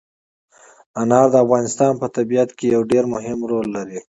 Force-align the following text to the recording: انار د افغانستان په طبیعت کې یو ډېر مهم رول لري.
انار 1.01 1.27
د 1.33 1.35
افغانستان 1.45 1.91
په 2.01 2.07
طبیعت 2.17 2.49
کې 2.57 2.65
یو 2.75 2.81
ډېر 2.91 3.03
مهم 3.13 3.39
رول 3.51 3.67
لري. 3.77 3.99